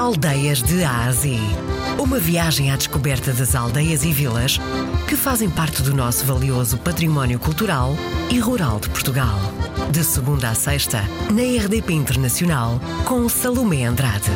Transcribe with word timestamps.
Aldeias 0.00 0.62
de 0.62 0.82
Ásia. 0.82 1.38
Uma 1.98 2.18
viagem 2.18 2.72
à 2.72 2.76
descoberta 2.76 3.34
das 3.34 3.54
aldeias 3.54 4.02
e 4.02 4.10
vilas 4.10 4.58
que 5.06 5.14
fazem 5.14 5.50
parte 5.50 5.82
do 5.82 5.94
nosso 5.94 6.24
valioso 6.24 6.78
património 6.78 7.38
cultural 7.38 7.90
e 8.32 8.38
rural 8.38 8.80
de 8.80 8.88
Portugal. 8.88 9.38
De 9.92 10.02
segunda 10.02 10.48
a 10.48 10.54
sexta, 10.54 11.02
na 11.30 11.42
RDP 11.42 11.92
Internacional, 11.92 12.80
com 13.04 13.28
Salomé 13.28 13.84
Andrade. 13.84 14.30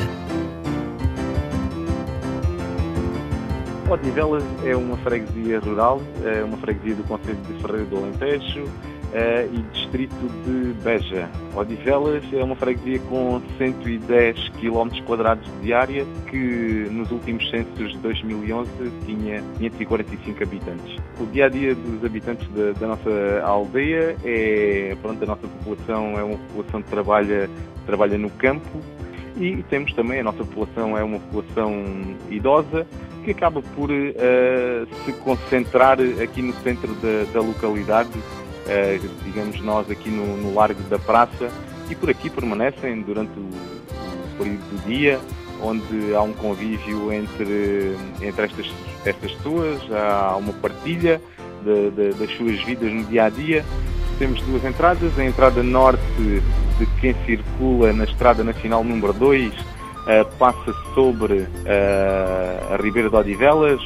Odivelas 3.88 4.44
é 4.64 4.76
uma 4.76 4.98
freguesia 4.98 5.60
rural, 5.60 6.02
é 6.26 6.44
uma 6.44 6.58
freguesia 6.58 6.96
do 6.96 7.04
Conselho 7.04 7.38
de 7.48 7.62
Ferreira 7.62 7.86
do 7.86 7.96
Alentejo, 7.96 8.68
e 9.52 9.62
distrito 9.72 10.14
de 10.44 10.72
Beja. 10.82 11.28
Odivelas 11.54 12.24
é 12.32 12.42
uma 12.42 12.56
freguesia 12.56 12.98
com 13.08 13.40
110 13.58 14.48
km 14.60 14.88
quadrados 15.06 15.48
de 15.62 15.72
área 15.72 16.04
que 16.28 16.88
nos 16.90 17.10
últimos 17.12 17.48
censos 17.48 17.92
de 17.92 17.98
2011 17.98 18.70
tinha 19.06 19.42
545 19.58 20.42
habitantes. 20.42 20.96
O 21.20 21.26
dia 21.26 21.46
a 21.46 21.48
dia 21.48 21.74
dos 21.74 22.04
habitantes 22.04 22.48
da, 22.48 22.72
da 22.72 22.88
nossa 22.88 23.42
aldeia 23.44 24.16
é, 24.24 24.96
pronto, 25.00 25.22
a 25.22 25.26
nossa 25.26 25.46
população 25.46 26.18
é 26.18 26.24
uma 26.24 26.38
população 26.38 26.82
que 26.82 26.90
trabalha, 26.90 27.48
trabalha 27.86 28.18
no 28.18 28.30
campo 28.30 28.80
e 29.36 29.62
temos 29.64 29.92
também, 29.94 30.20
a 30.20 30.24
nossa 30.24 30.38
população 30.38 30.96
é 30.96 31.02
uma 31.02 31.18
população 31.18 31.84
idosa 32.30 32.86
que 33.24 33.30
acaba 33.30 33.62
por 33.62 33.90
uh, 33.90 34.86
se 35.04 35.12
concentrar 35.24 35.98
aqui 36.22 36.42
no 36.42 36.52
centro 36.62 36.94
da, 36.94 37.24
da 37.32 37.40
localidade 37.40 38.10
digamos 39.24 39.60
nós, 39.60 39.90
aqui 39.90 40.08
no, 40.08 40.36
no, 40.36 40.54
Largo 40.54 40.82
da 40.84 40.98
Praça 40.98 41.50
e 41.90 41.94
por 41.94 42.08
aqui 42.08 42.30
permanecem 42.30 43.02
durante 43.02 43.38
o, 43.38 43.48
período 44.38 44.62
do 44.70 44.86
dia, 44.86 45.20
onde 45.62 46.14
há 46.14 46.22
um 46.22 46.32
convívio 46.32 47.12
entre, 47.12 47.96
entre 48.20 48.46
estas, 48.46 48.66
estas 49.04 49.32
pessoas, 49.32 49.80
há 49.92 50.36
uma 50.36 50.52
partilha 50.54 51.20
de, 51.62 51.90
de, 51.90 52.14
das 52.14 52.30
suas 52.36 52.60
vidas 52.62 52.92
no 52.92 53.04
dia 53.04 53.24
a 53.24 53.30
dia. 53.30 53.64
Temos 54.18 54.40
duas 54.42 54.64
entradas, 54.64 55.18
a 55.18 55.24
entrada 55.24 55.62
norte 55.62 56.42
de 56.78 56.86
quem 57.00 57.14
circula 57.24 57.92
na 57.92 58.04
Estrada 58.04 58.44
Nacional 58.44 58.84
número 58.84 59.12
2 59.12 59.52
uh, 59.52 59.56
eh, 60.06 60.24
passa 60.38 60.72
sobre 60.94 61.34
uh, 61.34 62.74
a 62.74 62.76
Ribeira 62.80 63.08
de 63.08 63.16
Odivelas, 63.16 63.80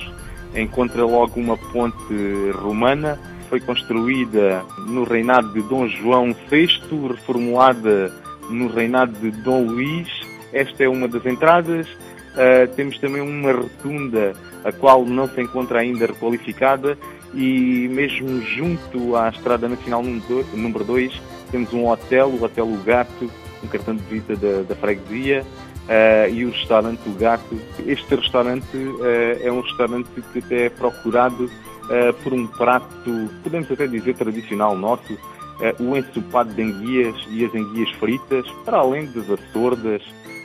encontra 0.55 1.05
logo 1.05 1.41
uma 1.41 1.57
ponte 1.57 2.51
romana 2.55 3.19
foi 3.49 3.61
construída 3.61 4.63
no 4.87 5.05
reinado 5.05 5.53
de 5.53 5.63
Dom 5.63 5.89
João 5.89 6.35
VI, 6.51 6.69
reformulada 7.09 8.13
no 8.51 8.69
reinado 8.69 9.13
de 9.13 9.31
Dom 9.43 9.65
Luís. 9.65 10.09
Esta 10.53 10.85
é 10.85 10.89
uma 10.89 11.09
das 11.09 11.25
entradas. 11.27 11.87
Uh, 11.89 12.69
temos 12.77 12.99
também 12.99 13.21
uma 13.21 13.53
rotunda, 13.53 14.33
a 14.65 14.71
qual 14.71 15.05
não 15.05 15.29
se 15.29 15.41
encontra 15.41 15.81
ainda 15.81 16.07
requalificada, 16.07 16.97
e 17.35 17.89
mesmo 17.91 18.41
junto 18.43 19.17
à 19.17 19.29
Estrada 19.29 19.69
Nacional 19.69 20.03
número 20.03 20.85
2, 20.85 21.21
temos 21.51 21.73
um 21.73 21.89
hotel, 21.89 22.29
o 22.29 22.43
Hotel 22.43 22.67
O 22.67 22.77
Gato, 22.85 23.31
um 23.63 23.67
cartão 23.67 23.97
de 23.97 24.03
visita 24.03 24.37
da, 24.37 24.63
da 24.63 24.75
freguesia, 24.77 25.45
uh, 25.89 26.33
e 26.33 26.45
o 26.45 26.51
restaurante 26.51 27.01
O 27.09 27.13
Gato. 27.13 27.59
Este 27.87 28.15
restaurante 28.15 28.77
uh, 28.77 29.03
é 29.43 29.51
um 29.51 29.61
restaurante 29.61 30.09
que 30.33 30.39
até 30.39 30.67
é 30.67 30.71
procurado 30.71 31.51
uh, 31.89 32.13
por 32.23 32.33
um 32.33 32.47
prato, 32.47 33.31
podemos 33.43 33.71
até 33.71 33.87
dizer 33.87 34.15
tradicional 34.17 34.77
nosso, 34.77 35.13
uh, 35.15 35.83
o 35.83 35.97
ensopado 35.97 36.53
de 36.55 36.63
enguias 36.63 37.17
e 37.31 37.45
as 37.45 37.55
enguias 37.55 37.91
fritas, 37.93 38.47
para 38.65 38.79
além 38.79 39.07
das 39.07 39.29
açordas, 39.31 40.03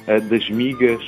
uh, 0.08 0.21
das 0.30 0.49
migas, 0.49 1.02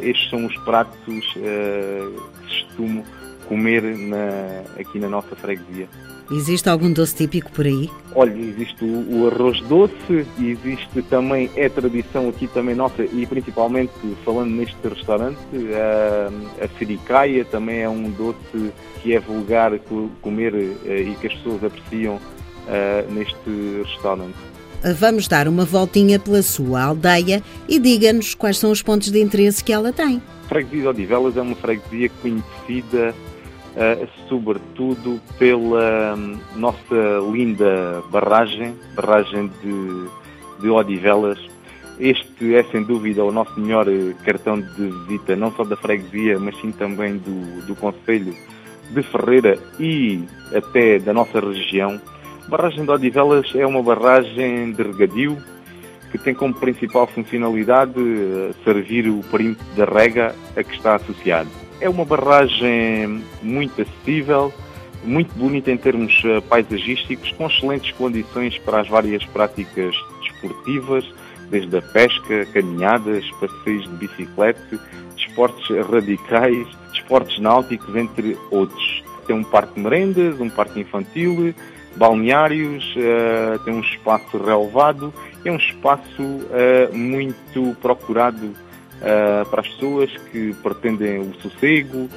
estes 0.00 0.30
são 0.30 0.46
os 0.46 0.56
pratos 0.58 1.04
que 1.04 2.48
se 2.48 2.64
costumam 2.66 3.04
comer 3.48 3.82
na, 3.82 4.80
aqui 4.80 4.98
na 4.98 5.08
nossa 5.08 5.36
freguesia. 5.36 5.88
Existe 6.30 6.68
algum 6.68 6.90
doce 6.90 7.14
típico 7.14 7.50
por 7.52 7.66
aí? 7.66 7.90
Olha, 8.14 8.32
existe 8.32 8.82
o, 8.82 9.22
o, 9.22 9.28
arroz 9.28 9.60
doce, 9.62 10.26
existe 10.40 11.02
também, 11.02 11.50
é 11.54 11.68
tradição 11.68 12.28
aqui 12.28 12.46
também 12.46 12.74
nossa 12.74 13.04
e 13.04 13.26
principalmente 13.26 13.92
falando 14.24 14.50
neste 14.50 14.76
restaurante, 14.88 15.38
a, 15.74 16.64
a 16.64 16.68
fericaia 16.68 17.44
também 17.44 17.80
é 17.80 17.88
um 17.88 18.10
doce 18.10 18.72
que 19.02 19.14
é 19.14 19.20
vulgar 19.20 19.78
comer 20.22 20.54
eh, 20.86 21.02
e 21.02 21.14
que 21.20 21.26
as 21.26 21.34
pessoas 21.34 21.64
apreciam 21.64 22.14
uh, 22.14 23.12
neste 23.12 23.82
restaurante. 23.84 24.36
Vamos 24.98 25.28
dar 25.28 25.48
uma 25.48 25.64
voltinha 25.64 26.18
pela 26.18 26.42
sua 26.42 26.84
aldeia 26.84 27.42
e 27.68 27.78
diga-nos 27.78 28.34
quais 28.34 28.58
são 28.58 28.70
os 28.70 28.82
pontos 28.82 29.10
de 29.10 29.20
interesse 29.20 29.64
que 29.64 29.72
ela 29.72 29.92
tem. 29.92 30.22
A 30.44 30.48
freguesia 30.48 30.82
de 30.82 30.88
Odivelas 30.88 31.36
é 31.36 31.42
uma 31.42 31.54
freguesia 31.54 32.10
conhecida 32.20 33.14
uh, 33.76 34.08
sobretudo 34.28 35.20
pela 35.38 36.14
um, 36.16 36.38
nossa 36.56 37.20
linda 37.30 38.02
barragem, 38.10 38.74
barragem 38.94 39.50
de, 39.62 40.08
de 40.60 40.68
Odivelas. 40.68 41.38
Este 41.98 42.56
é 42.56 42.64
sem 42.64 42.82
dúvida 42.82 43.24
o 43.24 43.30
nosso 43.30 43.58
melhor 43.60 43.86
cartão 44.24 44.60
de 44.60 44.88
visita, 45.06 45.36
não 45.36 45.52
só 45.52 45.62
da 45.62 45.76
freguesia, 45.76 46.40
mas 46.40 46.58
sim 46.60 46.72
também 46.72 47.18
do, 47.18 47.66
do 47.66 47.76
Conselho 47.76 48.34
de 48.90 49.02
Ferreira 49.02 49.58
e 49.78 50.24
até 50.52 50.98
da 50.98 51.12
nossa 51.12 51.38
região. 51.40 52.00
A 52.46 52.48
barragem 52.48 52.84
de 52.84 52.90
Odivelas 52.90 53.54
é 53.54 53.64
uma 53.64 53.82
barragem 53.82 54.72
de 54.72 54.82
regadio 54.82 55.38
que 56.14 56.18
tem 56.18 56.32
como 56.32 56.54
principal 56.54 57.08
funcionalidade 57.08 57.98
eh, 57.98 58.54
servir 58.62 59.08
o 59.08 59.20
perímetro 59.32 59.64
da 59.76 59.84
rega 59.84 60.32
a 60.56 60.62
que 60.62 60.76
está 60.76 60.94
associado. 60.94 61.50
É 61.84 61.88
uma 61.90 62.06
barragem 62.06 63.22
muito 63.42 63.82
acessível, 63.82 64.50
muito 65.04 65.34
bonita 65.34 65.70
em 65.70 65.76
termos 65.76 66.18
eh, 66.24 66.40
paisagísticos, 66.40 67.30
com 67.32 67.46
excelentes 67.46 67.92
condições 67.92 68.56
para 68.56 68.80
as 68.80 68.88
várias 68.88 69.22
práticas 69.26 69.94
desportivas, 70.22 71.04
desde 71.50 71.76
a 71.76 71.82
pesca, 71.82 72.46
caminhadas, 72.54 73.30
passeios 73.32 73.82
de 73.82 73.96
bicicleta, 73.96 74.80
desportos 75.14 75.68
radicais, 75.90 76.66
desportos 76.90 77.38
náuticos, 77.38 77.94
entre 77.94 78.34
outros. 78.50 79.04
Tem 79.26 79.36
um 79.36 79.44
parque 79.44 79.74
de 79.74 79.80
merendas, 79.80 80.40
um 80.40 80.48
parque 80.48 80.80
infantil, 80.80 81.54
balneários, 81.96 82.82
uh, 82.96 83.58
tem 83.62 83.74
um 83.74 83.80
espaço 83.80 84.38
relevado, 84.38 85.12
é 85.44 85.52
um 85.52 85.56
espaço 85.56 86.22
uh, 86.22 86.96
muito 86.96 87.76
procurado 87.82 88.54
uh, 89.00 89.48
para 89.48 89.60
as 89.60 89.68
pessoas 89.68 90.10
que 90.30 90.54
pretendem 90.62 91.20
o 91.20 91.34
sossego, 91.40 92.08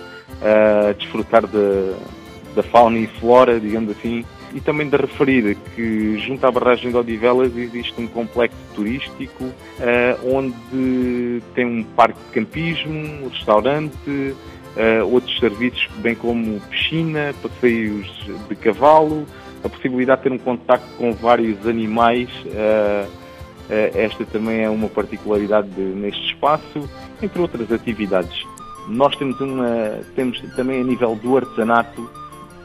desfrutar 0.97 1.47
da, 1.47 1.97
da 2.55 2.63
fauna 2.63 2.99
e 2.99 3.07
flora, 3.07 3.59
digamos 3.59 3.91
assim, 3.91 4.23
e 4.53 4.61
também 4.61 4.89
de 4.89 4.97
referir 4.97 5.55
que 5.75 6.17
junto 6.19 6.45
à 6.45 6.51
barragem 6.51 6.89
de 6.89 6.97
Odivelas 6.97 7.55
existe 7.55 7.93
um 7.99 8.07
complexo 8.07 8.57
turístico 8.73 9.43
uh, 9.43 10.35
onde 10.35 11.41
tem 11.53 11.65
um 11.65 11.83
parque 11.83 12.19
de 12.19 12.33
campismo, 12.33 12.93
um 12.93 13.29
restaurante, 13.29 13.95
uh, 14.07 15.05
outros 15.11 15.37
serviços 15.39 15.87
bem 15.97 16.15
como 16.15 16.59
piscina, 16.61 17.33
passeios 17.41 18.07
de 18.47 18.55
cavalo, 18.55 19.25
a 19.63 19.69
possibilidade 19.69 20.23
de 20.23 20.29
ter 20.29 20.35
um 20.35 20.39
contacto 20.39 20.87
com 20.97 21.11
vários 21.13 21.67
animais. 21.67 22.29
Uh, 22.45 23.26
esta 23.69 24.25
também 24.25 24.63
é 24.63 24.69
uma 24.69 24.87
particularidade 24.87 25.69
de, 25.69 25.81
neste 25.81 26.25
espaço, 26.27 26.89
entre 27.21 27.41
outras 27.41 27.71
atividades. 27.71 28.45
Nós 28.87 29.15
temos, 29.15 29.39
uma, 29.41 29.99
temos 30.15 30.39
também 30.55 30.81
a 30.81 30.83
nível 30.83 31.15
do 31.15 31.35
artesanato 31.35 32.09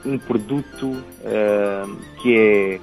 um 0.05 0.19
produto 0.19 0.87
uh, 0.87 1.97
que 2.21 2.37
é 2.37 2.81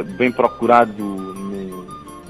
uh, 0.00 0.04
bem 0.16 0.30
procurado 0.30 1.02
no, 1.02 1.86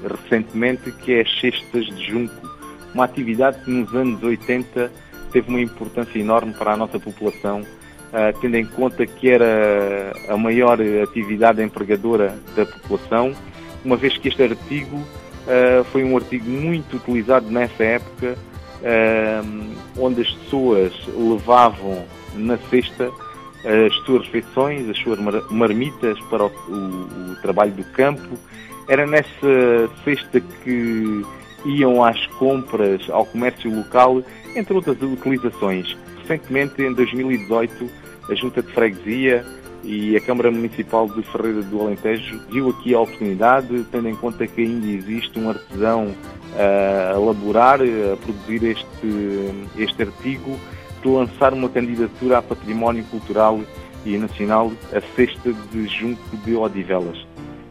recentemente, 0.07 0.91
que 0.91 1.13
é 1.13 1.21
as 1.21 1.39
cestas 1.39 1.85
de 1.85 2.11
junco, 2.11 2.47
uma 2.93 3.05
atividade 3.05 3.63
que 3.63 3.71
nos 3.71 3.93
anos 3.93 4.21
80 4.23 4.91
teve 5.31 5.49
uma 5.49 5.61
importância 5.61 6.17
enorme 6.19 6.53
para 6.53 6.73
a 6.73 6.77
nossa 6.77 6.99
população, 6.99 7.61
uh, 7.61 8.39
tendo 8.39 8.55
em 8.55 8.65
conta 8.65 9.05
que 9.05 9.29
era 9.29 10.13
a 10.29 10.37
maior 10.37 10.79
atividade 11.03 11.61
empregadora 11.61 12.37
da 12.55 12.65
população, 12.65 13.33
uma 13.83 13.95
vez 13.95 14.17
que 14.17 14.27
este 14.27 14.43
artigo 14.43 15.03
foi 15.91 16.03
um 16.03 16.15
artigo 16.17 16.49
muito 16.49 16.97
utilizado 16.97 17.49
nessa 17.49 17.83
época, 17.83 18.37
onde 19.97 20.21
as 20.21 20.29
pessoas 20.29 20.93
levavam 21.07 22.05
na 22.35 22.57
cesta 22.69 23.11
as 23.65 23.93
suas 24.05 24.25
refeições, 24.25 24.89
as 24.89 24.97
suas 24.99 25.19
marmitas 25.49 26.19
para 26.29 26.45
o, 26.45 26.47
o, 26.47 27.31
o 27.31 27.35
trabalho 27.41 27.71
do 27.73 27.83
campo. 27.91 28.37
Era 28.87 29.05
nessa 29.05 29.89
cesta 30.03 30.39
que 30.39 31.25
iam 31.65 32.03
às 32.03 32.25
compras 32.27 33.09
ao 33.09 33.25
comércio 33.25 33.73
local, 33.75 34.23
entre 34.55 34.73
outras 34.73 35.01
utilizações. 35.01 35.97
Recentemente, 36.21 36.81
em 36.81 36.93
2018, 36.93 37.89
a 38.29 38.35
Junta 38.35 38.61
de 38.61 38.71
Freguesia 38.71 39.45
e 39.83 40.15
a 40.15 40.21
Câmara 40.21 40.51
Municipal 40.51 41.07
de 41.07 41.21
Ferreira 41.23 41.61
do 41.61 41.81
Alentejo 41.81 42.41
viu 42.49 42.69
aqui 42.69 42.93
a 42.93 42.99
oportunidade, 42.99 43.85
tendo 43.91 44.09
em 44.09 44.15
conta 44.15 44.45
que 44.45 44.61
ainda 44.61 44.87
existe 44.87 45.39
um 45.39 45.49
artesão 45.49 46.13
a 46.55 47.13
elaborar, 47.15 47.79
a 47.81 48.17
produzir 48.17 48.63
este, 48.63 49.51
este 49.77 50.01
artigo, 50.01 50.57
de 51.01 51.07
lançar 51.07 51.53
uma 51.53 51.69
candidatura 51.69 52.39
a 52.39 52.41
património 52.41 53.03
cultural 53.05 53.59
e 54.05 54.17
nacional 54.17 54.71
a 54.93 55.01
sexta 55.15 55.53
de 55.71 55.87
junco 55.87 56.37
de 56.37 56.55
Odivelas. 56.55 57.17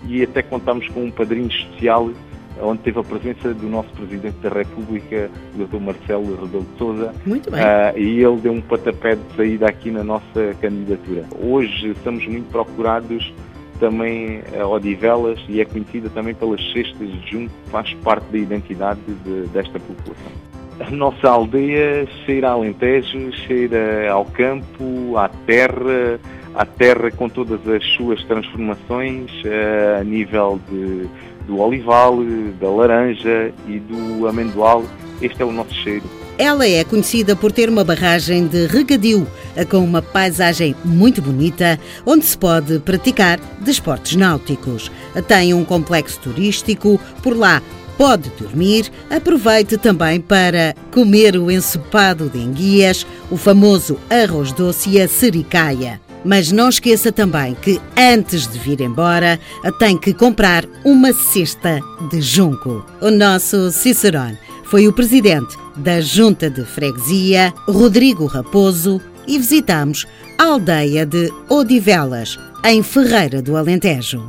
E 0.08 0.22
até 0.22 0.42
contamos 0.42 0.88
com 0.88 1.04
um 1.04 1.10
padrinho 1.10 1.48
especial 1.48 2.10
onde 2.60 2.82
teve 2.82 2.98
a 2.98 3.02
presença 3.02 3.52
do 3.52 3.68
nosso 3.68 3.90
Presidente 3.90 4.36
da 4.42 4.48
República, 4.48 5.30
o 5.54 5.64
Dr. 5.64 5.80
Marcelo 5.80 6.36
Rebelo 6.40 6.66
de 6.72 6.78
Sousa. 6.78 7.14
Muito 7.24 7.50
bem. 7.50 7.60
Uh, 7.60 7.98
e 7.98 8.24
ele 8.24 8.36
deu 8.40 8.52
um 8.52 8.60
patapé 8.60 9.14
de 9.14 9.36
saída 9.36 9.66
aqui 9.66 9.90
na 9.90 10.04
nossa 10.04 10.54
candidatura. 10.60 11.24
Hoje 11.40 11.90
estamos 11.90 12.26
muito 12.26 12.50
procurados 12.50 13.32
também 13.78 14.42
a 14.58 14.66
Odivelas 14.66 15.38
e 15.48 15.60
é 15.60 15.64
conhecida 15.64 16.08
também 16.10 16.34
pelas 16.34 16.60
cestas 16.72 17.08
de 17.08 17.30
junho, 17.30 17.48
que 17.48 17.70
faz 17.70 17.92
parte 17.94 18.24
da 18.30 18.38
identidade 18.38 19.00
de, 19.24 19.46
desta 19.48 19.78
população. 19.78 20.32
A 20.78 20.90
nossa 20.90 21.28
aldeia 21.28 22.06
cheira 22.24 22.50
a 22.50 22.52
Alentejo, 22.52 23.32
cheira 23.46 24.10
ao 24.10 24.24
campo, 24.26 25.16
à 25.16 25.28
terra, 25.28 26.20
à 26.54 26.66
terra 26.66 27.10
com 27.10 27.28
todas 27.28 27.66
as 27.66 27.84
suas 27.94 28.22
transformações 28.24 29.30
uh, 29.44 30.00
a 30.00 30.04
nível 30.04 30.60
de 30.70 31.08
do 31.46 31.60
olival, 31.60 32.18
da 32.60 32.68
laranja 32.68 33.52
e 33.66 33.78
do 33.78 34.26
amendoal. 34.26 34.84
Este 35.22 35.42
é 35.42 35.44
o 35.44 35.52
nosso 35.52 35.72
cheiro. 35.74 36.04
Ela 36.38 36.66
é 36.66 36.84
conhecida 36.84 37.34
por 37.34 37.50
ter 37.50 37.68
uma 37.70 37.82
barragem 37.82 38.46
de 38.46 38.66
regadio, 38.66 39.26
com 39.70 39.78
uma 39.78 40.02
paisagem 40.02 40.76
muito 40.84 41.22
bonita, 41.22 41.80
onde 42.04 42.26
se 42.26 42.36
pode 42.36 42.78
praticar 42.80 43.40
desportos 43.60 44.16
náuticos. 44.16 44.90
Tem 45.26 45.54
um 45.54 45.64
complexo 45.64 46.20
turístico, 46.20 47.00
por 47.22 47.34
lá 47.34 47.62
pode 47.96 48.30
dormir. 48.38 48.90
Aproveite 49.10 49.76
também 49.76 50.20
para 50.20 50.74
comer 50.92 51.36
o 51.36 51.50
ensopado 51.50 52.28
de 52.28 52.38
enguias, 52.38 53.06
o 53.30 53.36
famoso 53.36 53.98
arroz 54.10 54.52
doce 54.52 54.90
e 54.90 55.00
a 55.00 55.08
sericaia. 55.08 56.00
Mas 56.24 56.50
não 56.50 56.68
esqueça 56.68 57.12
também 57.12 57.54
que 57.54 57.80
antes 57.96 58.48
de 58.48 58.58
vir 58.58 58.80
embora 58.80 59.38
tem 59.78 59.96
que 59.96 60.12
comprar 60.12 60.64
uma 60.84 61.12
cesta 61.12 61.80
de 62.10 62.20
junco. 62.20 62.84
O 63.00 63.10
nosso 63.10 63.70
Cicerone 63.70 64.36
foi 64.64 64.88
o 64.88 64.92
presidente 64.92 65.56
da 65.76 66.00
Junta 66.00 66.50
de 66.50 66.64
Freguesia, 66.64 67.54
Rodrigo 67.68 68.26
Raposo, 68.26 69.00
e 69.26 69.38
visitamos 69.38 70.06
a 70.38 70.44
aldeia 70.44 71.06
de 71.06 71.32
Odivelas, 71.48 72.38
em 72.64 72.82
Ferreira 72.82 73.40
do 73.40 73.56
Alentejo. 73.56 74.28